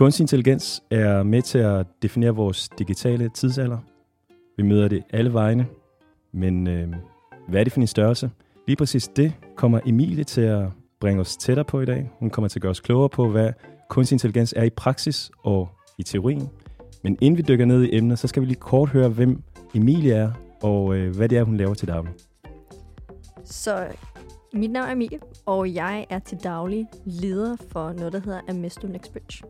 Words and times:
Kunstig 0.00 0.24
intelligens 0.24 0.82
er 0.90 1.22
med 1.22 1.42
til 1.42 1.58
at 1.58 1.86
definere 2.02 2.34
vores 2.34 2.68
digitale 2.68 3.28
tidsalder. 3.28 3.78
Vi 4.56 4.62
møder 4.62 4.88
det 4.88 5.02
alle 5.10 5.32
vegne, 5.32 5.66
men 6.32 6.66
øh, 6.66 6.88
hvad 7.48 7.60
er 7.60 7.64
det 7.64 7.72
for 7.72 7.80
en 7.80 7.86
størrelse? 7.86 8.30
Lige 8.66 8.76
præcis 8.76 9.08
det 9.08 9.32
kommer 9.56 9.80
Emilie 9.86 10.24
til 10.24 10.40
at 10.40 10.66
bringe 11.00 11.20
os 11.20 11.36
tættere 11.36 11.64
på 11.64 11.80
i 11.80 11.84
dag. 11.84 12.10
Hun 12.18 12.30
kommer 12.30 12.48
til 12.48 12.58
at 12.58 12.62
gøre 12.62 12.70
os 12.70 12.80
klogere 12.80 13.08
på, 13.08 13.28
hvad 13.28 13.52
kunstig 13.88 14.14
intelligens 14.14 14.54
er 14.56 14.64
i 14.64 14.70
praksis 14.70 15.30
og 15.42 15.68
i 15.98 16.02
teorien. 16.02 16.48
Men 17.02 17.18
inden 17.20 17.36
vi 17.36 17.42
dykker 17.42 17.64
ned 17.64 17.82
i 17.82 17.96
emnet, 17.96 18.18
så 18.18 18.28
skal 18.28 18.42
vi 18.42 18.46
lige 18.46 18.60
kort 18.60 18.88
høre, 18.88 19.08
hvem 19.08 19.42
Emilie 19.74 20.14
er, 20.14 20.32
og 20.62 20.96
øh, 20.96 21.16
hvad 21.16 21.28
det 21.28 21.38
er, 21.38 21.42
hun 21.42 21.56
laver 21.56 21.74
til 21.74 21.88
daglig. 21.88 22.12
Så 23.44 23.86
mit 24.52 24.70
navn 24.70 24.88
er 24.88 24.94
Mie, 24.94 25.18
og 25.46 25.74
jeg 25.74 26.06
er 26.10 26.18
til 26.18 26.38
daglig 26.38 26.88
leder 27.04 27.56
for 27.56 27.92
noget, 27.92 28.12
der 28.12 28.18
hedder 28.18 28.40
Amesto 28.48 28.86
Nextbridge. 28.86 29.44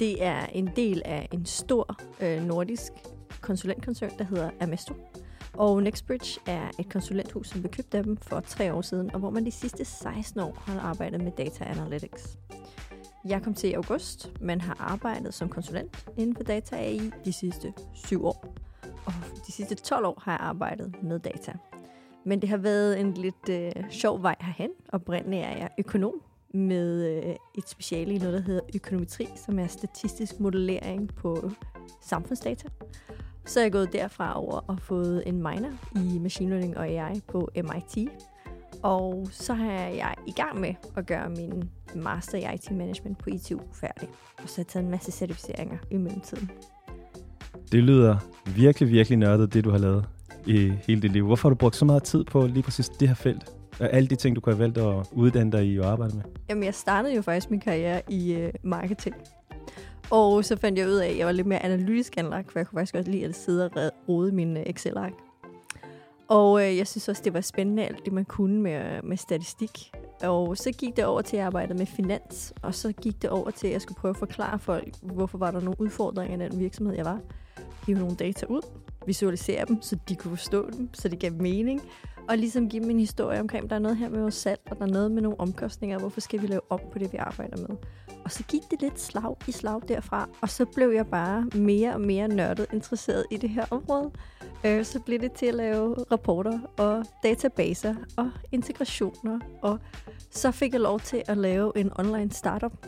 Det 0.00 0.24
er 0.24 0.46
en 0.46 0.70
del 0.76 1.02
af 1.04 1.28
en 1.32 1.46
stor 1.46 1.96
øh, 2.20 2.42
nordisk 2.42 2.92
konsulentkoncern, 3.40 4.10
der 4.18 4.24
hedder 4.24 4.50
Amesto. 4.60 4.94
Og 5.52 5.82
Nextbridge 5.82 6.40
er 6.46 6.70
et 6.78 6.92
konsulenthus, 6.92 7.48
som 7.48 7.60
blev 7.60 7.70
købt 7.70 7.94
af 7.94 8.04
dem 8.04 8.16
for 8.16 8.40
tre 8.40 8.74
år 8.74 8.80
siden, 8.80 9.10
og 9.14 9.18
hvor 9.20 9.30
man 9.30 9.46
de 9.46 9.50
sidste 9.50 9.84
16 9.84 10.40
år 10.40 10.62
har 10.66 10.80
arbejdet 10.80 11.22
med 11.22 11.32
data 11.32 11.64
analytics. 11.64 12.38
Jeg 13.24 13.42
kom 13.42 13.54
til 13.54 13.70
i 13.70 13.72
august, 13.72 14.32
men 14.40 14.60
har 14.60 14.76
arbejdet 14.78 15.34
som 15.34 15.48
konsulent 15.48 16.06
inden 16.18 16.36
for 16.36 16.42
data 16.42 16.76
AI 16.76 17.10
de 17.24 17.32
sidste 17.32 17.72
syv 17.94 18.24
år. 18.24 18.54
Og 19.06 19.12
de 19.46 19.52
sidste 19.52 19.74
12 19.74 20.06
år 20.06 20.22
har 20.24 20.32
jeg 20.32 20.40
arbejdet 20.40 20.94
med 21.02 21.18
data. 21.18 21.52
Men 22.24 22.40
det 22.40 22.48
har 22.48 22.56
været 22.56 23.00
en 23.00 23.14
lidt 23.14 23.48
øh, 23.50 23.72
sjov 23.90 24.22
vej 24.22 24.36
herhen. 24.40 24.70
Oprindeligt 24.92 25.44
er 25.44 25.56
jeg 25.56 25.68
økonom 25.78 26.22
med 26.54 27.16
øh, 27.16 27.34
et 27.58 27.68
speciale 27.68 28.14
i 28.14 28.18
noget, 28.18 28.34
der 28.34 28.40
hedder 28.40 28.60
økonometri, 28.74 29.28
som 29.36 29.58
er 29.58 29.66
statistisk 29.66 30.40
modellering 30.40 31.14
på 31.14 31.50
samfundsdata. 32.02 32.68
Så 33.44 33.60
er 33.60 33.64
jeg 33.64 33.72
gået 33.72 33.92
derfra 33.92 34.38
over 34.40 34.60
og 34.66 34.80
fået 34.80 35.22
en 35.26 35.34
minor 35.34 35.70
i 35.96 36.18
Machine 36.18 36.50
Learning 36.50 36.78
og 36.78 36.88
AI 36.88 37.20
på 37.28 37.50
MIT. 37.56 38.08
Og 38.82 39.28
så 39.30 39.52
er 39.52 39.88
jeg 39.88 40.14
i 40.26 40.32
gang 40.32 40.60
med 40.60 40.74
at 40.96 41.06
gøre 41.06 41.30
min 41.30 41.70
master 41.94 42.38
i 42.38 42.54
IT 42.54 42.70
Management 42.70 43.18
på 43.18 43.30
ITU 43.30 43.60
færdig. 43.72 44.08
Og 44.42 44.48
så 44.48 44.56
har 44.56 44.62
jeg 44.62 44.66
taget 44.66 44.84
en 44.84 44.90
masse 44.90 45.12
certificeringer 45.12 45.78
i 45.90 45.96
mellemtiden. 45.96 46.50
Det 47.72 47.82
lyder 47.82 48.16
virkelig, 48.56 48.88
virkelig 48.88 49.18
nørdet, 49.18 49.54
det 49.54 49.64
du 49.64 49.70
har 49.70 49.78
lavet 49.78 50.08
i 50.46 50.72
hele 50.86 51.02
dit 51.02 51.12
liv. 51.12 51.26
Hvorfor 51.26 51.48
har 51.48 51.54
du 51.54 51.58
brugt 51.58 51.76
så 51.76 51.84
meget 51.84 52.02
tid 52.02 52.24
på 52.24 52.46
lige 52.46 52.62
præcis 52.62 52.88
det 52.88 53.08
her 53.08 53.14
felt? 53.14 53.52
Og 53.80 53.92
alle 53.92 54.08
de 54.08 54.16
ting, 54.16 54.36
du 54.36 54.40
kunne 54.40 54.54
have 54.54 54.60
valgt 54.62 54.78
at 54.78 55.06
uddanne 55.12 55.52
dig 55.52 55.66
i 55.66 55.78
og 55.78 55.86
arbejde 55.86 56.16
med? 56.16 56.22
Jamen, 56.48 56.64
jeg 56.64 56.74
startede 56.74 57.14
jo 57.14 57.22
faktisk 57.22 57.50
min 57.50 57.60
karriere 57.60 58.02
i 58.08 58.32
øh, 58.32 58.52
marketing. 58.62 59.14
Og 60.10 60.44
så 60.44 60.56
fandt 60.56 60.78
jeg 60.78 60.88
ud 60.88 60.94
af, 60.94 61.08
at 61.08 61.18
jeg 61.18 61.26
var 61.26 61.32
lidt 61.32 61.46
mere 61.46 61.64
analytisk 61.64 62.14
anlagt, 62.16 62.52
for 62.52 62.58
jeg 62.58 62.66
kunne 62.66 62.78
faktisk 62.78 62.94
også 62.94 63.10
lide 63.10 63.24
at 63.24 63.34
sidde 63.34 63.68
og 63.68 63.90
rode 64.08 64.32
min 64.32 64.56
øh, 64.56 64.62
Excel-ark. 64.66 65.12
Og 66.28 66.66
øh, 66.66 66.76
jeg 66.76 66.86
synes 66.86 67.08
også, 67.08 67.22
det 67.24 67.34
var 67.34 67.40
spændende, 67.40 67.84
alt 67.84 68.04
det 68.04 68.12
man 68.12 68.24
kunne 68.24 68.62
med, 68.62 68.72
øh, 68.72 69.04
med 69.04 69.16
statistik. 69.16 69.92
Og 70.22 70.56
så 70.56 70.72
gik 70.72 70.96
det 70.96 71.04
over 71.04 71.22
til, 71.22 71.36
at 71.36 71.38
jeg 71.38 71.46
arbejdede 71.46 71.78
med 71.78 71.86
finans, 71.86 72.52
og 72.62 72.74
så 72.74 72.92
gik 72.92 73.22
det 73.22 73.30
over 73.30 73.50
til, 73.50 73.66
at 73.66 73.72
jeg 73.72 73.82
skulle 73.82 73.96
prøve 73.96 74.10
at 74.10 74.16
forklare 74.16 74.58
folk, 74.58 74.94
hvorfor 75.02 75.38
var 75.38 75.50
der 75.50 75.60
nogle 75.60 75.80
udfordringer 75.80 76.46
i 76.46 76.48
den 76.48 76.58
virksomhed, 76.58 76.94
jeg 76.94 77.04
var. 77.04 77.20
Hive 77.86 77.98
nogle 77.98 78.16
data 78.16 78.46
ud, 78.46 78.60
visualisere 79.06 79.64
dem, 79.64 79.82
så 79.82 79.96
de 80.08 80.16
kunne 80.16 80.36
forstå 80.36 80.70
dem, 80.70 80.94
så 80.94 81.08
det 81.08 81.18
gav 81.18 81.32
mening, 81.32 81.82
og 82.28 82.38
ligesom 82.38 82.68
give 82.68 82.82
dem 82.82 82.90
en 82.90 82.98
historie 82.98 83.40
omkring, 83.40 83.70
der 83.70 83.76
er 83.76 83.80
noget 83.80 83.96
her 83.96 84.08
med 84.08 84.20
vores 84.20 84.34
salg, 84.34 84.60
og 84.70 84.78
der 84.78 84.82
er 84.82 84.90
noget 84.90 85.10
med 85.10 85.22
nogle 85.22 85.40
omkostninger, 85.40 85.98
hvorfor 85.98 86.20
skal 86.20 86.42
vi 86.42 86.46
lave 86.46 86.60
op 86.70 86.80
på 86.92 86.98
det, 86.98 87.12
vi 87.12 87.16
arbejder 87.16 87.56
med. 87.56 87.76
Og 88.24 88.30
så 88.30 88.44
gik 88.44 88.62
det 88.70 88.82
lidt 88.82 89.00
slag 89.00 89.36
i 89.48 89.52
slag 89.52 89.80
derfra, 89.88 90.28
og 90.40 90.48
så 90.48 90.64
blev 90.64 90.90
jeg 90.90 91.06
bare 91.06 91.46
mere 91.54 91.94
og 91.94 92.00
mere 92.00 92.28
nørdet 92.28 92.66
interesseret 92.72 93.24
i 93.30 93.36
det 93.36 93.50
her 93.50 93.64
område. 93.70 94.10
Øh, 94.66 94.84
så 94.84 95.00
blev 95.00 95.18
det 95.18 95.32
til 95.32 95.46
at 95.46 95.54
lave 95.54 95.94
rapporter 96.12 96.58
og 96.78 97.04
databaser 97.22 97.94
og 98.16 98.30
integrationer, 98.52 99.38
og 99.62 99.78
så 100.30 100.50
fik 100.50 100.72
jeg 100.72 100.80
lov 100.80 101.00
til 101.00 101.22
at 101.26 101.36
lave 101.36 101.72
en 101.76 101.90
online 101.98 102.30
startup. 102.32 102.86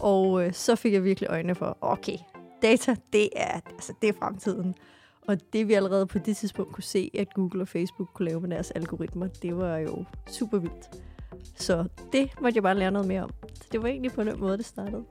Og 0.00 0.46
øh, 0.46 0.52
så 0.52 0.76
fik 0.76 0.92
jeg 0.92 1.04
virkelig 1.04 1.30
øjnene 1.30 1.54
for, 1.54 1.78
okay, 1.80 2.16
data, 2.62 2.96
det 3.12 3.28
er, 3.36 3.60
altså, 3.70 3.92
det 4.02 4.08
er 4.08 4.12
fremtiden. 4.18 4.74
Og 5.28 5.36
det 5.52 5.68
vi 5.68 5.72
allerede 5.72 6.06
på 6.06 6.18
det 6.18 6.36
tidspunkt 6.36 6.72
kunne 6.72 6.84
se, 6.84 7.10
at 7.14 7.34
Google 7.34 7.62
og 7.62 7.68
Facebook 7.68 8.08
kunne 8.14 8.28
lave 8.28 8.40
med 8.40 8.50
deres 8.50 8.70
algoritmer, 8.70 9.26
det 9.26 9.56
var 9.56 9.76
jo 9.76 10.04
super 10.26 10.58
vildt. 10.58 10.90
Så 11.56 11.84
det 12.12 12.30
måtte 12.40 12.56
jeg 12.56 12.62
bare 12.62 12.78
lære 12.78 12.90
noget 12.90 13.08
mere 13.08 13.22
om. 13.22 13.30
Så 13.54 13.68
det 13.72 13.82
var 13.82 13.88
egentlig 13.88 14.12
på 14.12 14.24
den 14.24 14.40
måde, 14.40 14.58
det 14.58 14.66
startede. 14.66 15.04